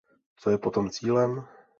Co 0.35 0.49
je 0.49 0.57
potom 0.57 0.89
cílem? 0.89 1.47